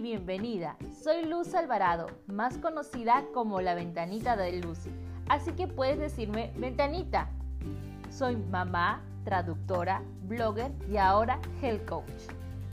bienvenida. 0.00 0.76
Soy 1.02 1.24
Luz 1.24 1.54
Alvarado, 1.54 2.06
más 2.26 2.58
conocida 2.58 3.24
como 3.32 3.60
la 3.60 3.74
Ventanita 3.74 4.36
de 4.36 4.60
Luz. 4.60 4.78
Así 5.28 5.52
que 5.52 5.66
puedes 5.66 5.98
decirme 5.98 6.52
Ventanita. 6.56 7.30
Soy 8.10 8.36
mamá, 8.36 9.02
traductora, 9.24 10.02
blogger 10.22 10.70
y 10.90 10.98
ahora 10.98 11.38
health 11.62 11.86
coach. 11.86 12.10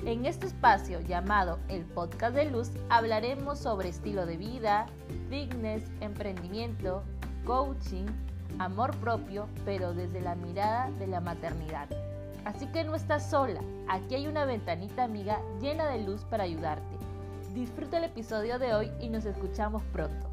En 0.06 0.26
este 0.26 0.48
espacio 0.48 1.00
llamado 1.00 1.60
el 1.70 1.86
Podcast 1.86 2.36
de 2.36 2.52
Luz 2.52 2.72
hablaremos 2.90 3.60
sobre 3.60 3.90
estilo 3.90 4.26
de 4.26 4.38
vida, 4.38 4.88
fitness, 5.30 5.84
emprendimiento, 6.02 7.04
coaching, 7.46 8.06
amor 8.60 8.96
propio, 8.98 9.48
pero 9.64 9.94
desde 9.94 10.20
la 10.20 10.36
mirada 10.36 10.92
de 11.00 11.08
la 11.08 11.22
maternidad. 11.22 11.88
Así 12.44 12.68
que 12.68 12.84
no 12.84 12.96
estás 12.96 13.30
sola, 13.30 13.62
aquí 13.88 14.16
hay 14.16 14.28
una 14.28 14.44
ventanita 14.44 15.06
amiga 15.06 15.40
llena 15.62 15.88
de 15.88 16.04
luz 16.04 16.26
para 16.26 16.44
ayudarte. 16.44 16.93
Disfruta 17.54 18.00
el 18.00 18.06
episodio 18.06 18.58
de 18.58 18.74
hoy 18.74 18.92
y 19.00 19.10
nos 19.10 19.26
escuchamos 19.26 19.84
pronto. 19.92 20.28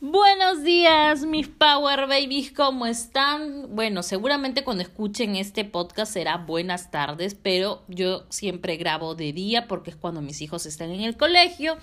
Buenos 0.00 0.62
días, 0.64 1.26
mis 1.26 1.46
Power 1.48 2.08
Babies, 2.08 2.50
¿cómo 2.52 2.86
están? 2.86 3.76
Bueno, 3.76 4.02
seguramente 4.02 4.64
cuando 4.64 4.82
escuchen 4.82 5.36
este 5.36 5.66
podcast 5.66 6.12
será 6.14 6.38
buenas 6.38 6.90
tardes, 6.90 7.34
pero 7.34 7.82
yo 7.86 8.24
siempre 8.30 8.78
grabo 8.78 9.14
de 9.14 9.34
día 9.34 9.68
porque 9.68 9.90
es 9.90 9.96
cuando 9.96 10.22
mis 10.22 10.40
hijos 10.40 10.64
están 10.64 10.90
en 10.90 11.02
el 11.02 11.18
colegio. 11.18 11.76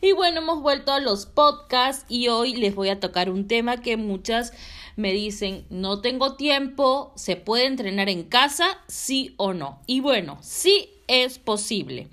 Y 0.00 0.12
bueno, 0.12 0.40
hemos 0.40 0.62
vuelto 0.62 0.92
a 0.92 0.98
los 0.98 1.26
podcasts 1.26 2.06
y 2.08 2.28
hoy 2.28 2.54
les 2.54 2.74
voy 2.74 2.88
a 2.88 3.00
tocar 3.00 3.28
un 3.28 3.46
tema 3.46 3.82
que 3.82 3.98
muchas 3.98 4.54
me 4.96 5.12
dicen, 5.12 5.66
no 5.70 6.00
tengo 6.00 6.36
tiempo, 6.36 7.12
¿se 7.16 7.36
puede 7.36 7.66
entrenar 7.66 8.08
en 8.08 8.24
casa? 8.24 8.78
Sí 8.86 9.34
o 9.36 9.52
no. 9.52 9.80
Y 9.86 10.00
bueno, 10.00 10.38
sí 10.40 10.90
es 11.06 11.38
posible. 11.38 12.08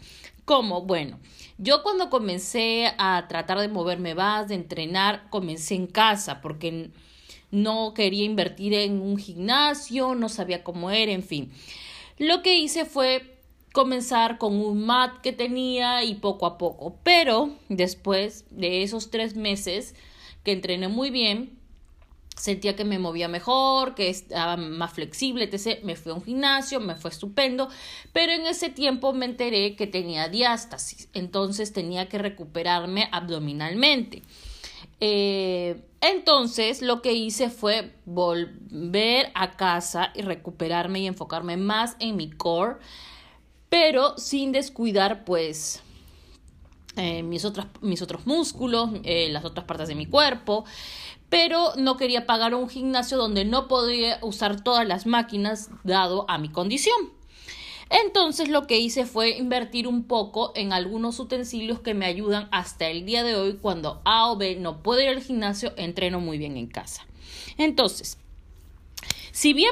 ¿Cómo? 0.45 0.81
Bueno, 0.83 1.19
yo 1.57 1.83
cuando 1.83 2.09
comencé 2.09 2.91
a 2.97 3.25
tratar 3.27 3.59
de 3.59 3.67
moverme 3.67 4.15
más, 4.15 4.47
de 4.47 4.55
entrenar, 4.55 5.29
comencé 5.29 5.75
en 5.75 5.87
casa 5.87 6.41
porque 6.41 6.91
no 7.51 7.93
quería 7.93 8.25
invertir 8.25 8.73
en 8.73 9.01
un 9.01 9.17
gimnasio, 9.17 10.15
no 10.15 10.29
sabía 10.29 10.63
cómo 10.63 10.91
era, 10.91 11.11
en 11.11 11.23
fin. 11.23 11.51
Lo 12.17 12.41
que 12.41 12.57
hice 12.57 12.85
fue 12.85 13.37
comenzar 13.73 14.37
con 14.37 14.55
un 14.55 14.85
mat 14.85 15.21
que 15.21 15.33
tenía 15.33 16.03
y 16.03 16.15
poco 16.15 16.45
a 16.45 16.57
poco. 16.57 16.97
Pero 17.03 17.51
después 17.69 18.45
de 18.49 18.83
esos 18.83 19.11
tres 19.11 19.35
meses 19.35 19.95
que 20.43 20.51
entrené 20.51 20.87
muy 20.87 21.11
bien, 21.11 21.56
sentía 22.37 22.75
que 22.75 22.85
me 22.85 22.99
movía 22.99 23.27
mejor, 23.27 23.95
que 23.95 24.09
estaba 24.09 24.55
más 24.57 24.93
flexible, 24.93 25.49
etc. 25.51 25.83
Me 25.83 25.95
fui 25.95 26.11
a 26.11 26.15
un 26.15 26.23
gimnasio, 26.23 26.79
me 26.79 26.95
fue 26.95 27.11
estupendo, 27.11 27.67
pero 28.13 28.31
en 28.31 28.45
ese 28.45 28.69
tiempo 28.69 29.11
me 29.11 29.25
enteré 29.25 29.75
que 29.75 29.87
tenía 29.87 30.29
diástasis, 30.29 31.09
entonces 31.13 31.73
tenía 31.73 32.07
que 32.07 32.19
recuperarme 32.19 33.09
abdominalmente. 33.11 34.21
Eh, 34.99 35.81
entonces 36.01 36.81
lo 36.81 37.01
que 37.01 37.13
hice 37.13 37.49
fue 37.49 37.93
volver 38.05 39.31
a 39.35 39.51
casa 39.51 40.11
y 40.15 40.21
recuperarme 40.21 40.99
y 40.99 41.07
enfocarme 41.07 41.57
más 41.57 41.95
en 41.99 42.15
mi 42.15 42.29
core, 42.31 42.77
pero 43.69 44.17
sin 44.17 44.51
descuidar 44.51 45.25
pues 45.25 45.81
eh, 46.97 47.23
mis, 47.23 47.45
otros, 47.45 47.67
mis 47.81 48.01
otros 48.01 48.25
músculos, 48.25 48.89
eh, 49.03 49.29
las 49.29 49.45
otras 49.45 49.65
partes 49.65 49.87
de 49.87 49.95
mi 49.95 50.05
cuerpo 50.05 50.65
pero 51.29 51.73
no 51.75 51.97
quería 51.97 52.25
pagar 52.25 52.55
un 52.55 52.69
gimnasio 52.69 53.17
donde 53.17 53.45
no 53.45 53.67
podía 53.67 54.19
usar 54.21 54.63
todas 54.63 54.87
las 54.87 55.05
máquinas 55.05 55.69
dado 55.83 56.25
a 56.29 56.37
mi 56.37 56.49
condición. 56.49 56.95
Entonces 57.89 58.49
lo 58.49 58.67
que 58.67 58.79
hice 58.79 59.05
fue 59.05 59.37
invertir 59.37 59.87
un 59.87 60.03
poco 60.03 60.51
en 60.55 60.73
algunos 60.73 61.19
utensilios 61.19 61.79
que 61.79 61.93
me 61.93 62.05
ayudan 62.05 62.49
hasta 62.51 62.87
el 62.87 63.05
día 63.05 63.23
de 63.23 63.35
hoy 63.35 63.59
cuando 63.61 64.01
A 64.03 64.29
o 64.29 64.35
B 64.35 64.55
no 64.55 64.83
puedo 64.83 65.01
ir 65.01 65.09
al 65.09 65.21
gimnasio, 65.21 65.73
entreno 65.77 66.19
muy 66.19 66.37
bien 66.37 66.57
en 66.57 66.67
casa. 66.67 67.05
Entonces, 67.57 68.17
si 69.37 69.53
bien 69.53 69.71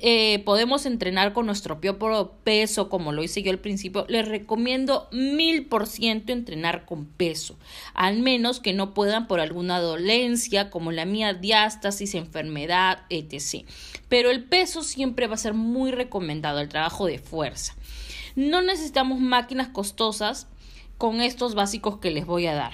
eh, 0.00 0.42
podemos 0.44 0.84
entrenar 0.84 1.32
con 1.32 1.46
nuestro 1.46 1.80
propio 1.80 2.32
peso, 2.44 2.90
como 2.90 3.10
lo 3.10 3.22
hice 3.22 3.42
yo 3.42 3.50
al 3.50 3.58
principio, 3.58 4.04
les 4.06 4.28
recomiendo 4.28 5.08
mil 5.12 5.64
por 5.64 5.86
ciento 5.86 6.30
entrenar 6.30 6.84
con 6.84 7.06
peso, 7.06 7.56
al 7.94 8.20
menos 8.20 8.60
que 8.60 8.74
no 8.74 8.92
puedan 8.92 9.26
por 9.26 9.40
alguna 9.40 9.80
dolencia, 9.80 10.68
como 10.68 10.92
la 10.92 11.06
mía, 11.06 11.32
diástasis, 11.32 12.14
enfermedad, 12.14 13.06
etc. 13.08 13.66
Pero 14.10 14.30
el 14.30 14.44
peso 14.44 14.82
siempre 14.82 15.26
va 15.26 15.36
a 15.36 15.38
ser 15.38 15.54
muy 15.54 15.90
recomendado, 15.90 16.60
el 16.60 16.68
trabajo 16.68 17.06
de 17.06 17.18
fuerza. 17.18 17.76
No 18.36 18.60
necesitamos 18.60 19.20
máquinas 19.20 19.68
costosas 19.68 20.48
con 20.98 21.22
estos 21.22 21.54
básicos 21.54 21.96
que 21.96 22.10
les 22.10 22.26
voy 22.26 22.46
a 22.46 22.54
dar. 22.54 22.72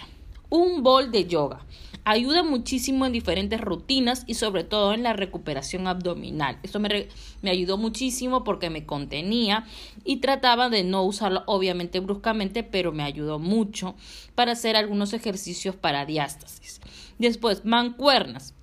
Un 0.51 0.83
bol 0.83 1.13
de 1.13 1.27
yoga 1.27 1.65
ayuda 2.05 2.43
muchísimo 2.43 3.07
en 3.07 3.13
diferentes 3.13 3.61
rutinas 3.61 4.25
y 4.27 4.35
sobre 4.35 4.65
todo 4.65 4.93
en 4.93 5.03
la 5.03 5.15
recuperación 5.15 5.87
abdominal. 5.87 6.59
Esto 6.63 6.81
me, 6.81 7.09
me 7.43 7.51
ayudó 7.51 7.79
muchísimo 7.79 8.45
porque 8.45 8.71
me 8.71 8.87
contenía 8.87 9.65
y 10.05 10.19
trataba 10.19 10.69
de 10.69 10.85
no 10.85 11.03
usarlo 11.03 11.43
obviamente 11.47 12.01
bruscamente, 12.01 12.63
pero 12.63 12.93
me 12.93 13.03
ayudó 13.03 13.39
mucho 13.39 13.95
para 14.35 14.53
hacer 14.53 14.77
algunos 14.77 15.13
ejercicios 15.13 15.75
para 15.77 16.07
diástasis. 16.07 16.81
Después, 17.19 17.65
mancuernas. 17.65 18.55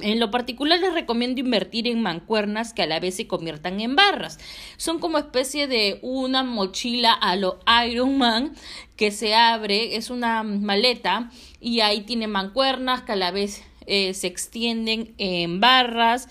En 0.00 0.18
lo 0.18 0.30
particular 0.30 0.80
les 0.80 0.92
recomiendo 0.92 1.40
invertir 1.40 1.86
en 1.86 2.02
mancuernas 2.02 2.74
que 2.74 2.82
a 2.82 2.86
la 2.86 2.98
vez 2.98 3.14
se 3.14 3.28
conviertan 3.28 3.80
en 3.80 3.94
barras. 3.94 4.38
Son 4.76 4.98
como 4.98 5.18
especie 5.18 5.68
de 5.68 6.00
una 6.02 6.42
mochila 6.42 7.12
a 7.12 7.36
lo 7.36 7.60
Iron 7.86 8.18
Man 8.18 8.54
que 8.96 9.12
se 9.12 9.34
abre, 9.34 9.96
es 9.96 10.10
una 10.10 10.42
maleta 10.42 11.30
y 11.60 11.80
ahí 11.80 12.00
tiene 12.00 12.26
mancuernas 12.26 13.02
que 13.02 13.12
a 13.12 13.16
la 13.16 13.30
vez 13.30 13.62
eh, 13.86 14.14
se 14.14 14.26
extienden 14.26 15.14
en 15.18 15.60
barras 15.60 16.28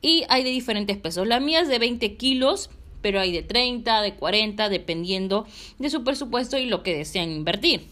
y 0.00 0.24
hay 0.28 0.44
de 0.44 0.50
diferentes 0.50 0.96
pesos. 0.96 1.26
La 1.26 1.40
mía 1.40 1.60
es 1.60 1.68
de 1.68 1.78
20 1.78 2.16
kilos, 2.16 2.70
pero 3.00 3.20
hay 3.20 3.32
de 3.32 3.42
30, 3.42 4.00
de 4.02 4.14
40, 4.14 4.68
dependiendo 4.68 5.46
de 5.78 5.90
su 5.90 6.04
presupuesto 6.04 6.58
y 6.58 6.66
lo 6.66 6.82
que 6.82 6.96
desean 6.96 7.30
invertir. 7.30 7.86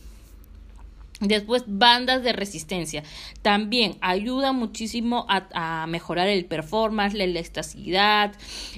Después, 1.20 1.64
bandas 1.66 2.22
de 2.22 2.32
resistencia. 2.32 3.02
También 3.42 3.98
ayuda 4.00 4.52
muchísimo 4.52 5.26
a, 5.28 5.86
mejorar 5.86 6.28
el 6.28 6.46
performance, 6.46 7.14
la 7.14 7.24
elasticidad, 7.24 8.32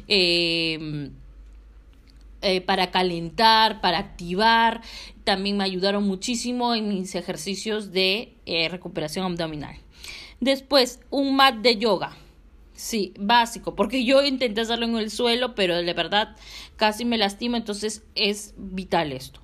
em, 0.09 1.13
eh, 2.43 2.61
para 2.61 2.91
calentar, 2.91 3.81
para 3.81 3.99
activar. 3.99 4.83
También 5.23 5.57
me 5.57 5.65
ayudaron 5.65 6.03
muchísimo 6.03 6.75
en 6.75 6.89
mis 6.89 7.15
ejercicios 7.15 7.93
de 7.93 8.35
eh, 8.45 8.69
recuperación 8.69 9.25
abdominal. 9.25 9.77
Después, 10.41 10.99
un 11.11 11.37
mat 11.37 11.55
de 11.55 11.77
yoga. 11.77 12.17
Sí, 12.75 13.15
básico, 13.17 13.77
porque 13.77 14.05
yo 14.05 14.25
intenté 14.25 14.63
hacerlo 14.63 14.87
en 14.87 14.97
el 14.97 15.13
suelo, 15.13 15.55
pero 15.55 15.77
de 15.77 15.95
verdad 15.95 16.35
casi 16.75 17.05
me 17.05 17.19
lastima, 17.19 17.57
entonces 17.57 18.03
es 18.17 18.55
vital 18.57 19.13
esto. 19.13 19.41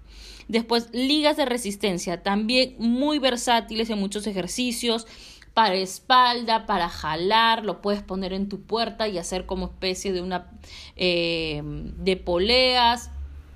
Después, 0.49 0.89
ligas 0.93 1.37
de 1.37 1.45
resistencia, 1.45 2.23
también 2.23 2.75
muy 2.79 3.19
versátiles 3.19 3.91
en 3.91 3.99
muchos 3.99 4.27
ejercicios 4.27 5.07
para 5.55 5.75
espalda, 5.75 6.67
para 6.67 6.89
jalar, 6.89 7.65
lo 7.65 7.83
puedes 7.83 8.03
poner 8.03 8.33
en 8.33 8.49
tu 8.49 8.63
puerta 8.63 9.09
y 9.09 9.19
hacer 9.19 9.45
como 9.45 9.67
especie 9.67 10.13
de 10.13 10.23
una 10.23 10.51
eh, 10.97 11.63
de 11.65 12.17
poleas, 12.17 13.11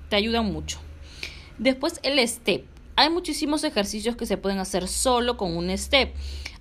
te 0.09 0.17
ayudan 0.17 0.51
mucho. 0.51 0.79
Después 1.57 1.99
el 2.03 2.19
step. 2.27 2.72
Hay 2.95 3.09
muchísimos 3.09 3.63
ejercicios 3.63 4.15
que 4.15 4.25
se 4.25 4.37
pueden 4.37 4.59
hacer 4.59 4.87
solo 4.87 5.37
con 5.37 5.55
un 5.57 5.75
step. 5.77 6.13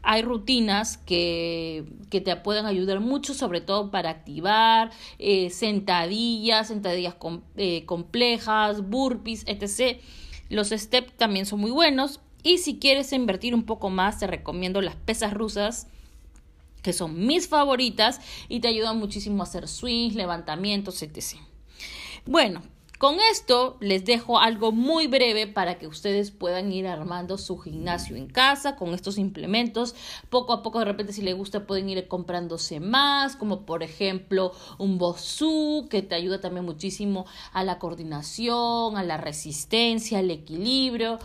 Hay 0.02 0.22
rutinas 0.22 0.96
que, 0.96 1.84
que 2.10 2.20
te 2.20 2.34
pueden 2.36 2.66
ayudar 2.66 3.00
mucho, 3.00 3.34
sobre 3.34 3.60
todo 3.60 3.90
para 3.90 4.10
activar, 4.10 4.90
eh, 5.18 5.50
sentadillas, 5.50 6.68
sentadillas 6.68 7.14
eh, 7.56 7.84
complejas, 7.84 8.88
burpees, 8.88 9.44
etc 9.46 10.00
los 10.52 10.68
steps 10.68 11.12
también 11.16 11.46
son 11.46 11.60
muy 11.60 11.70
buenos. 11.70 12.20
Y 12.42 12.58
si 12.58 12.78
quieres 12.78 13.12
invertir 13.12 13.54
un 13.54 13.62
poco 13.62 13.88
más, 13.88 14.18
te 14.18 14.26
recomiendo 14.26 14.80
las 14.80 14.96
pesas 14.96 15.32
rusas 15.32 15.86
que 16.82 16.92
son 16.92 17.26
mis 17.26 17.48
favoritas 17.48 18.20
y 18.48 18.60
te 18.60 18.68
ayudan 18.68 18.98
muchísimo 18.98 19.42
a 19.42 19.46
hacer 19.46 19.68
swings, 19.68 20.14
levantamientos, 20.14 21.02
etc. 21.02 21.36
Bueno, 22.26 22.62
con 23.02 23.16
esto 23.32 23.78
les 23.80 24.04
dejo 24.04 24.38
algo 24.38 24.70
muy 24.70 25.08
breve 25.08 25.48
para 25.48 25.76
que 25.76 25.88
ustedes 25.88 26.30
puedan 26.30 26.70
ir 26.70 26.86
armando 26.86 27.36
su 27.36 27.58
gimnasio 27.58 28.14
en 28.14 28.28
casa 28.28 28.76
con 28.76 28.94
estos 28.94 29.18
implementos. 29.18 29.96
Poco 30.30 30.52
a 30.52 30.62
poco 30.62 30.78
de 30.78 30.84
repente 30.84 31.12
si 31.12 31.20
les 31.20 31.36
gusta 31.36 31.66
pueden 31.66 31.88
ir 31.88 32.06
comprándose 32.06 32.78
más, 32.78 33.34
como 33.34 33.66
por 33.66 33.82
ejemplo 33.82 34.52
un 34.78 34.98
Bosu 34.98 35.88
que 35.90 36.02
te 36.02 36.14
ayuda 36.14 36.40
también 36.40 36.64
muchísimo 36.64 37.26
a 37.52 37.64
la 37.64 37.80
coordinación, 37.80 38.96
a 38.96 39.02
la 39.02 39.16
resistencia, 39.16 40.20
al 40.20 40.30
equilibrio. 40.30 41.18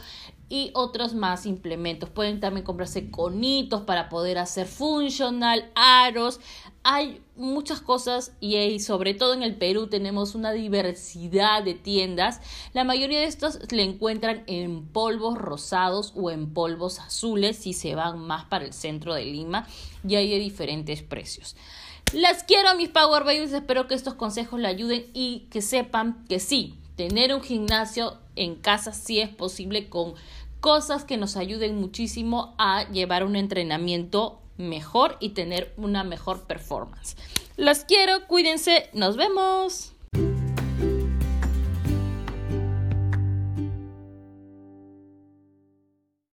Y 0.49 0.71
otros 0.73 1.13
más 1.13 1.45
implementos. 1.45 2.09
Pueden 2.09 2.39
también 2.39 2.65
comprarse 2.65 3.09
conitos 3.11 3.81
para 3.81 4.09
poder 4.09 4.37
hacer 4.37 4.67
funcional, 4.67 5.69
aros. 5.75 6.39
Hay 6.83 7.21
muchas 7.35 7.81
cosas 7.81 8.31
y 8.39 8.79
sobre 8.79 9.13
todo 9.13 9.33
en 9.33 9.43
el 9.43 9.55
Perú 9.55 9.87
tenemos 9.87 10.35
una 10.35 10.51
diversidad 10.53 11.63
de 11.63 11.73
tiendas. 11.73 12.39
La 12.73 12.83
mayoría 12.83 13.19
de 13.19 13.25
estos 13.25 13.59
le 13.71 13.83
encuentran 13.83 14.43
en 14.47 14.87
polvos 14.87 15.37
rosados 15.37 16.13
o 16.15 16.31
en 16.31 16.53
polvos 16.53 16.99
azules 16.99 17.57
si 17.57 17.73
se 17.73 17.95
van 17.95 18.19
más 18.19 18.45
para 18.45 18.65
el 18.65 18.73
centro 18.73 19.13
de 19.13 19.25
Lima 19.25 19.67
y 20.07 20.15
hay 20.15 20.29
de 20.29 20.39
diferentes 20.39 21.03
precios. 21.03 21.55
Las 22.13 22.43
quiero 22.43 22.73
mis 22.75 22.87
Power 22.87 23.25
Babies, 23.25 23.51
espero 23.51 23.87
que 23.87 23.93
estos 23.93 24.13
consejos 24.13 24.61
le 24.61 24.69
ayuden 24.69 25.07
y 25.13 25.47
que 25.51 25.61
sepan 25.61 26.23
que 26.29 26.39
sí, 26.39 26.79
tener 26.97 27.33
un 27.33 27.41
gimnasio 27.41 28.17
en 28.35 28.55
casa 28.55 28.91
sí 28.91 29.21
es 29.21 29.29
posible 29.29 29.87
con 29.87 30.15
cosas 30.59 31.05
que 31.05 31.15
nos 31.15 31.37
ayuden 31.37 31.79
muchísimo 31.79 32.55
a 32.57 32.89
llevar 32.89 33.23
un 33.23 33.37
entrenamiento 33.37 34.41
mejor 34.57 35.15
y 35.19 35.29
tener 35.29 35.73
una 35.77 36.03
mejor 36.03 36.45
performance. 36.45 37.15
Las 37.55 37.85
quiero, 37.85 38.27
cuídense, 38.27 38.89
nos 38.93 39.15
vemos. 39.15 39.93